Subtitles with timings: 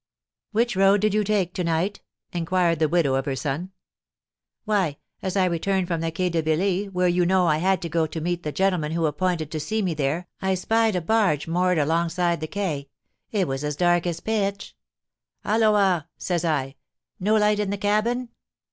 [0.51, 2.01] "Which road did you take to night?"
[2.31, 3.71] inquired the widow of her son.
[4.65, 7.87] "Why, as I returned from the Quai de Billy, where, you know, I had to
[7.87, 11.47] go to meet the gentleman who appointed to see me there, I spied a barge
[11.47, 12.89] moored alongside the quay;
[13.29, 14.75] it was as dark as pitch.
[15.45, 16.77] 'Halloa!' says I,
[17.19, 18.29] 'no light in the cabin?